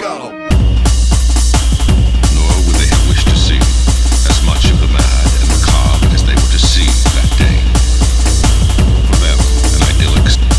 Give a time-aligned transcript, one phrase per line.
[0.00, 0.32] Nor
[2.64, 6.32] would they have wished to see as much of the mad and macabre as they
[6.32, 6.48] were
[7.16, 7.60] that day.
[9.04, 9.36] For them,
[10.24, 10.50] an.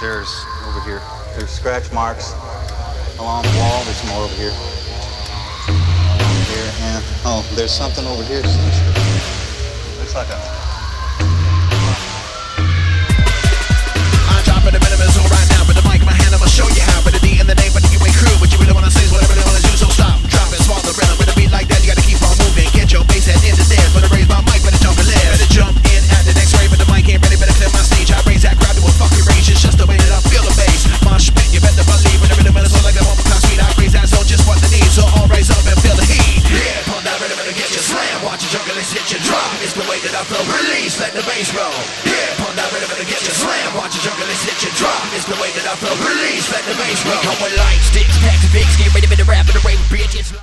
[0.00, 0.30] There's
[0.68, 1.02] over here.
[1.34, 2.32] There's scratch marks
[3.18, 3.82] along the wall.
[3.84, 4.54] There's more over here.
[6.46, 6.70] Here
[7.24, 8.42] oh, there's something over here.
[9.98, 10.65] Looks like a
[38.66, 39.46] Fabulous hit your drop.
[39.62, 40.42] It's the way that I flow.
[40.42, 41.70] Release, let the bass roll.
[42.02, 43.70] Yeah, pump that rhythm and get your slam.
[43.78, 45.06] Watch your jungle, hit your drop.
[45.14, 45.94] It's the way that I flow.
[46.02, 47.55] Release, let the bass roll.